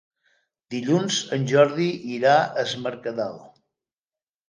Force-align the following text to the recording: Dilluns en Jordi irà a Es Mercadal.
Dilluns 0.75 1.19
en 1.37 1.45
Jordi 1.53 1.87
irà 2.17 2.35
a 2.41 2.51
Es 2.67 2.77
Mercadal. 2.89 3.43